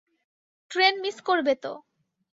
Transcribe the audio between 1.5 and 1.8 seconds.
তো।